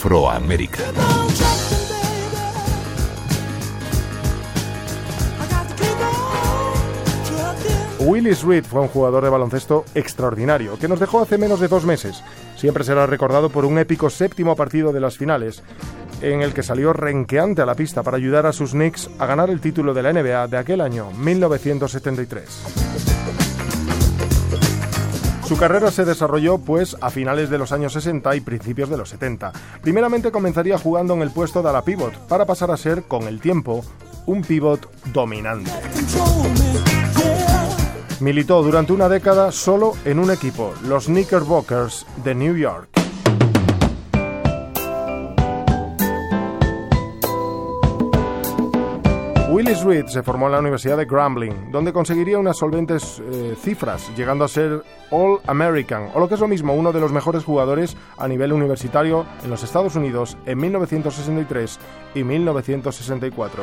Afroamérica. 0.00 0.82
Willis 7.98 8.42
Reed 8.42 8.64
fue 8.64 8.80
un 8.80 8.88
jugador 8.88 9.22
de 9.22 9.28
baloncesto 9.28 9.84
extraordinario, 9.94 10.78
que 10.78 10.88
nos 10.88 11.00
dejó 11.00 11.20
hace 11.20 11.36
menos 11.36 11.60
de 11.60 11.68
dos 11.68 11.84
meses. 11.84 12.24
Siempre 12.56 12.82
será 12.82 13.04
recordado 13.04 13.50
por 13.50 13.66
un 13.66 13.78
épico 13.78 14.08
séptimo 14.08 14.56
partido 14.56 14.90
de 14.90 15.00
las 15.00 15.18
finales, 15.18 15.62
en 16.22 16.40
el 16.40 16.54
que 16.54 16.62
salió 16.62 16.94
renqueante 16.94 17.60
a 17.60 17.66
la 17.66 17.74
pista 17.74 18.02
para 18.02 18.16
ayudar 18.16 18.46
a 18.46 18.54
sus 18.54 18.70
Knicks 18.70 19.10
a 19.18 19.26
ganar 19.26 19.50
el 19.50 19.60
título 19.60 19.92
de 19.92 20.02
la 20.02 20.14
NBA 20.14 20.48
de 20.48 20.56
aquel 20.56 20.80
año, 20.80 21.10
1973. 21.10 23.09
Su 25.50 25.56
carrera 25.56 25.90
se 25.90 26.04
desarrolló 26.04 26.58
pues 26.58 26.96
a 27.00 27.10
finales 27.10 27.50
de 27.50 27.58
los 27.58 27.72
años 27.72 27.92
60 27.94 28.36
y 28.36 28.40
principios 28.40 28.88
de 28.88 28.96
los 28.96 29.08
70. 29.08 29.50
Primeramente 29.82 30.30
comenzaría 30.30 30.78
jugando 30.78 31.14
en 31.14 31.22
el 31.22 31.32
puesto 31.32 31.60
de 31.60 31.70
ala 31.70 31.82
pivot, 31.82 32.16
para 32.28 32.46
pasar 32.46 32.70
a 32.70 32.76
ser, 32.76 33.02
con 33.02 33.24
el 33.24 33.40
tiempo, 33.40 33.84
un 34.26 34.42
pivot 34.42 34.88
dominante. 35.12 35.72
Militó 38.20 38.62
durante 38.62 38.92
una 38.92 39.08
década 39.08 39.50
solo 39.50 39.94
en 40.04 40.20
un 40.20 40.30
equipo, 40.30 40.72
los 40.84 41.06
Knickerbockers 41.06 42.06
de 42.22 42.36
New 42.36 42.54
York. 42.54 42.99
Willis 49.60 49.84
Reed 49.84 50.06
se 50.06 50.22
formó 50.22 50.46
en 50.46 50.52
la 50.52 50.58
Universidad 50.58 50.96
de 50.96 51.04
Grambling, 51.04 51.70
donde 51.70 51.92
conseguiría 51.92 52.38
unas 52.38 52.56
solventes 52.56 53.22
eh, 53.30 53.54
cifras, 53.60 54.10
llegando 54.16 54.42
a 54.42 54.48
ser 54.48 54.82
All 55.10 55.38
American, 55.46 56.08
o 56.14 56.18
lo 56.18 56.28
que 56.28 56.34
es 56.36 56.40
lo 56.40 56.48
mismo, 56.48 56.72
uno 56.72 56.92
de 56.92 57.00
los 57.00 57.12
mejores 57.12 57.44
jugadores 57.44 57.94
a 58.16 58.26
nivel 58.26 58.54
universitario 58.54 59.26
en 59.44 59.50
los 59.50 59.62
Estados 59.62 59.96
Unidos 59.96 60.38
en 60.46 60.56
1963 60.56 61.78
y 62.14 62.24
1964. 62.24 63.62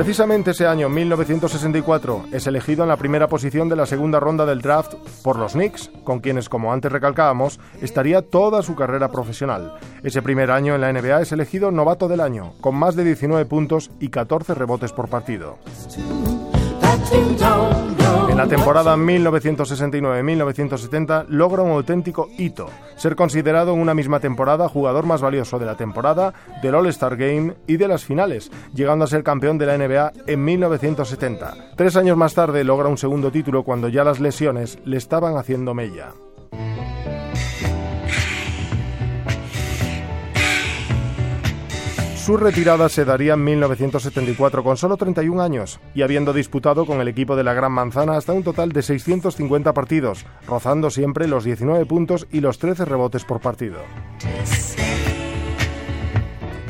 Precisamente 0.00 0.52
ese 0.52 0.66
año, 0.66 0.88
1964, 0.88 2.24
es 2.32 2.46
elegido 2.46 2.84
en 2.84 2.88
la 2.88 2.96
primera 2.96 3.28
posición 3.28 3.68
de 3.68 3.76
la 3.76 3.84
segunda 3.84 4.18
ronda 4.18 4.46
del 4.46 4.62
draft 4.62 4.94
por 5.22 5.38
los 5.38 5.52
Knicks, 5.52 5.90
con 6.04 6.20
quienes, 6.20 6.48
como 6.48 6.72
antes 6.72 6.90
recalcábamos, 6.90 7.60
estaría 7.82 8.22
toda 8.22 8.62
su 8.62 8.74
carrera 8.74 9.10
profesional. 9.10 9.74
Ese 10.02 10.22
primer 10.22 10.52
año 10.52 10.74
en 10.74 10.80
la 10.80 10.90
NBA 10.90 11.20
es 11.20 11.32
elegido 11.32 11.70
novato 11.70 12.08
del 12.08 12.22
año, 12.22 12.54
con 12.62 12.76
más 12.76 12.96
de 12.96 13.04
19 13.04 13.44
puntos 13.44 13.90
y 14.00 14.08
14 14.08 14.54
rebotes 14.54 14.94
por 14.94 15.10
partido. 15.10 15.58
En 18.28 18.36
la 18.36 18.46
temporada 18.46 18.96
1969-1970 18.96 21.26
logra 21.28 21.62
un 21.62 21.72
auténtico 21.72 22.28
hito, 22.38 22.68
ser 22.96 23.16
considerado 23.16 23.74
en 23.74 23.80
una 23.80 23.94
misma 23.94 24.20
temporada 24.20 24.68
jugador 24.68 25.06
más 25.06 25.20
valioso 25.20 25.58
de 25.58 25.66
la 25.66 25.76
temporada, 25.76 26.32
del 26.62 26.74
All-Star 26.74 27.16
Game 27.16 27.54
y 27.66 27.76
de 27.76 27.88
las 27.88 28.04
finales, 28.04 28.50
llegando 28.74 29.04
a 29.04 29.08
ser 29.08 29.22
campeón 29.22 29.58
de 29.58 29.66
la 29.66 29.76
NBA 29.76 30.12
en 30.26 30.44
1970. 30.44 31.74
Tres 31.76 31.96
años 31.96 32.16
más 32.16 32.34
tarde 32.34 32.64
logra 32.64 32.88
un 32.88 32.98
segundo 32.98 33.30
título 33.30 33.62
cuando 33.62 33.88
ya 33.88 34.04
las 34.04 34.20
lesiones 34.20 34.78
le 34.84 34.96
estaban 34.96 35.36
haciendo 35.36 35.74
mella. 35.74 36.12
Su 42.30 42.36
retirada 42.36 42.88
se 42.88 43.04
daría 43.04 43.34
en 43.34 43.42
1974 43.42 44.62
con 44.62 44.76
solo 44.76 44.96
31 44.96 45.42
años 45.42 45.80
y 45.96 46.02
habiendo 46.02 46.32
disputado 46.32 46.86
con 46.86 47.00
el 47.00 47.08
equipo 47.08 47.34
de 47.34 47.42
la 47.42 47.54
Gran 47.54 47.72
Manzana 47.72 48.16
hasta 48.16 48.32
un 48.32 48.44
total 48.44 48.70
de 48.70 48.82
650 48.82 49.74
partidos, 49.74 50.24
rozando 50.46 50.90
siempre 50.90 51.26
los 51.26 51.42
19 51.42 51.86
puntos 51.86 52.28
y 52.30 52.40
los 52.40 52.60
13 52.60 52.84
rebotes 52.84 53.24
por 53.24 53.40
partido 53.40 53.80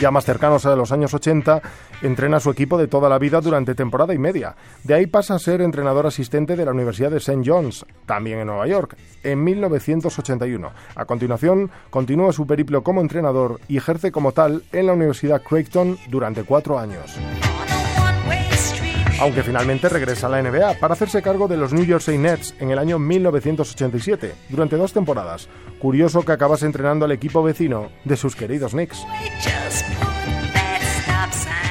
ya 0.00 0.10
más 0.10 0.24
cercanos 0.24 0.64
a 0.64 0.74
los 0.74 0.92
años 0.92 1.12
80, 1.12 1.60
entrena 2.02 2.38
a 2.38 2.40
su 2.40 2.50
equipo 2.50 2.78
de 2.78 2.88
toda 2.88 3.08
la 3.08 3.18
vida 3.18 3.40
durante 3.40 3.74
temporada 3.74 4.14
y 4.14 4.18
media. 4.18 4.56
De 4.82 4.94
ahí 4.94 5.06
pasa 5.06 5.34
a 5.34 5.38
ser 5.38 5.60
entrenador 5.60 6.06
asistente 6.06 6.56
de 6.56 6.64
la 6.64 6.72
Universidad 6.72 7.10
de 7.10 7.18
St. 7.18 7.42
John's, 7.44 7.84
también 8.06 8.38
en 8.38 8.46
Nueva 8.46 8.66
York, 8.66 8.96
en 9.22 9.44
1981. 9.44 10.72
A 10.94 11.04
continuación, 11.04 11.70
continúa 11.90 12.32
su 12.32 12.46
periplo 12.46 12.82
como 12.82 13.02
entrenador 13.02 13.60
y 13.68 13.76
ejerce 13.76 14.10
como 14.10 14.32
tal 14.32 14.64
en 14.72 14.86
la 14.86 14.94
Universidad 14.94 15.42
Creighton 15.42 15.98
durante 16.08 16.44
cuatro 16.44 16.78
años 16.78 17.18
aunque 19.20 19.42
finalmente 19.42 19.88
regresa 19.88 20.26
a 20.26 20.30
la 20.30 20.42
NBA 20.42 20.80
para 20.80 20.94
hacerse 20.94 21.22
cargo 21.22 21.46
de 21.46 21.58
los 21.58 21.72
New 21.72 21.84
Jersey 21.84 22.16
Nets 22.16 22.54
en 22.58 22.70
el 22.70 22.78
año 22.78 22.98
1987, 22.98 24.34
durante 24.48 24.76
dos 24.76 24.92
temporadas. 24.92 25.48
Curioso 25.78 26.22
que 26.24 26.32
acabase 26.32 26.66
entrenando 26.66 27.04
al 27.04 27.12
equipo 27.12 27.42
vecino 27.42 27.90
de 28.04 28.16
sus 28.16 28.34
queridos 28.34 28.72
Knicks. 28.72 29.04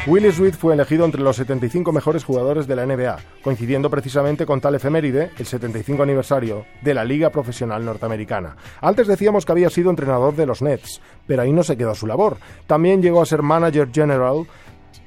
Willis 0.08 0.38
Reed 0.38 0.54
fue 0.54 0.74
elegido 0.74 1.04
entre 1.04 1.22
los 1.22 1.36
75 1.36 1.92
mejores 1.92 2.24
jugadores 2.24 2.68
de 2.68 2.76
la 2.76 2.86
NBA, 2.86 3.18
coincidiendo 3.44 3.90
precisamente 3.90 4.46
con 4.46 4.62
tal 4.62 4.76
efeméride, 4.76 5.32
el 5.38 5.46
75 5.46 6.02
aniversario 6.02 6.66
de 6.82 6.94
la 6.94 7.04
Liga 7.04 7.30
Profesional 7.30 7.84
Norteamericana. 7.84 8.56
Antes 8.82 9.08
decíamos 9.08 9.46
que 9.46 9.52
había 9.52 9.70
sido 9.70 9.90
entrenador 9.90 10.36
de 10.36 10.46
los 10.46 10.62
Nets, 10.62 11.02
pero 11.28 11.42
ahí 11.42 11.52
no 11.52 11.64
se 11.64 11.76
quedó 11.78 11.94
su 11.96 12.08
labor. 12.08 12.38
También 12.66 13.02
llegó 13.02 13.22
a 13.22 13.26
ser 13.26 13.44
manager 13.44 13.90
general 13.92 14.48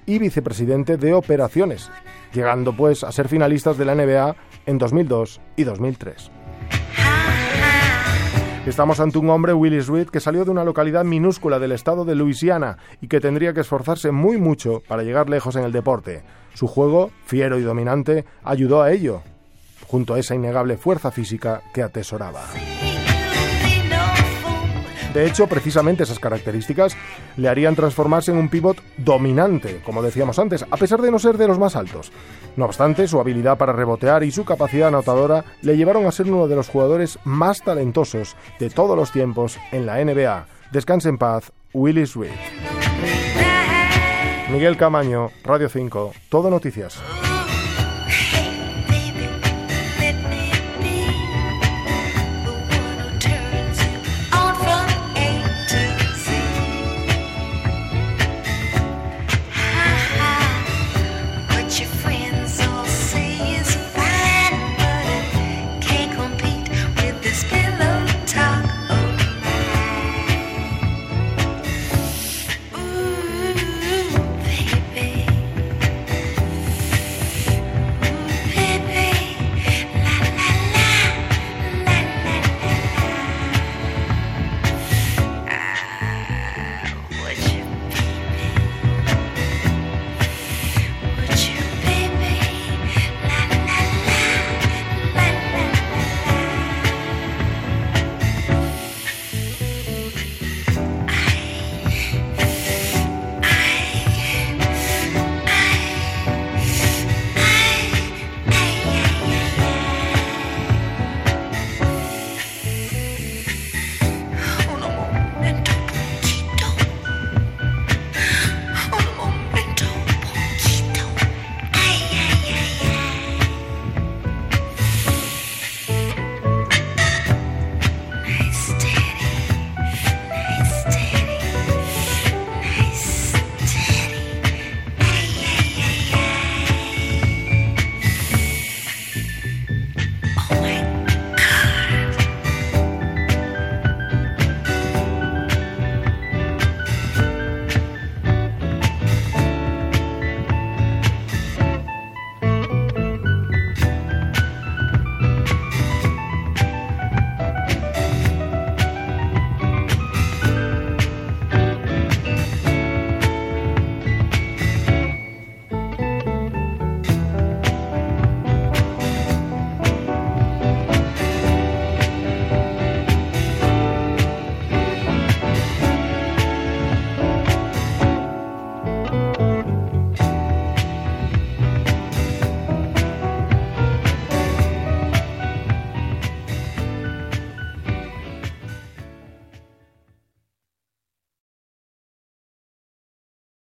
y 0.04 0.18
vicepresidente 0.18 0.98
de 0.98 1.14
operaciones, 1.14 1.90
llegando 2.34 2.76
pues 2.76 3.02
a 3.02 3.12
ser 3.12 3.28
finalistas 3.28 3.78
de 3.78 3.86
la 3.86 3.94
NBA 3.94 4.36
en 4.66 4.78
2002 4.78 5.40
y 5.56 5.64
2003. 5.64 6.30
Estamos 8.66 9.00
ante 9.00 9.18
un 9.18 9.28
hombre, 9.28 9.54
Willis 9.54 9.88
Reed, 9.88 10.08
que 10.08 10.20
salió 10.20 10.44
de 10.44 10.52
una 10.52 10.62
localidad 10.62 11.04
minúscula 11.04 11.58
del 11.58 11.72
estado 11.72 12.04
de 12.04 12.14
Luisiana 12.14 12.78
y 13.00 13.08
que 13.08 13.18
tendría 13.18 13.52
que 13.52 13.60
esforzarse 13.62 14.12
muy 14.12 14.38
mucho 14.38 14.84
para 14.86 15.02
llegar 15.02 15.28
lejos 15.28 15.56
en 15.56 15.64
el 15.64 15.72
deporte. 15.72 16.22
Su 16.54 16.68
juego, 16.68 17.10
fiero 17.26 17.58
y 17.58 17.62
dominante, 17.62 18.24
ayudó 18.44 18.80
a 18.80 18.92
ello, 18.92 19.22
junto 19.88 20.14
a 20.14 20.20
esa 20.20 20.36
innegable 20.36 20.76
fuerza 20.76 21.10
física 21.10 21.60
que 21.74 21.82
atesoraba. 21.82 22.40
De 25.14 25.26
hecho, 25.26 25.46
precisamente 25.46 26.04
esas 26.04 26.18
características 26.18 26.96
le 27.36 27.48
harían 27.48 27.76
transformarse 27.76 28.30
en 28.30 28.38
un 28.38 28.48
pivot 28.48 28.82
dominante, 28.96 29.80
como 29.84 30.02
decíamos 30.02 30.38
antes, 30.38 30.64
a 30.70 30.76
pesar 30.76 31.02
de 31.02 31.10
no 31.10 31.18
ser 31.18 31.36
de 31.36 31.48
los 31.48 31.58
más 31.58 31.76
altos. 31.76 32.12
No 32.56 32.64
obstante, 32.64 33.06
su 33.06 33.20
habilidad 33.20 33.58
para 33.58 33.72
rebotear 33.72 34.24
y 34.24 34.30
su 34.30 34.44
capacidad 34.44 34.88
anotadora 34.88 35.44
le 35.60 35.76
llevaron 35.76 36.06
a 36.06 36.12
ser 36.12 36.26
uno 36.30 36.48
de 36.48 36.56
los 36.56 36.68
jugadores 36.68 37.18
más 37.24 37.62
talentosos 37.62 38.36
de 38.58 38.70
todos 38.70 38.96
los 38.96 39.12
tiempos 39.12 39.58
en 39.70 39.86
la 39.86 40.02
NBA. 40.02 40.46
Descanse 40.70 41.10
en 41.10 41.18
paz, 41.18 41.52
Willis 41.74 42.14
Reed. 42.14 42.32
Miguel 44.50 44.76
Camaño, 44.76 45.30
Radio 45.44 45.68
5, 45.68 46.12
Todo 46.28 46.50
Noticias. 46.50 47.00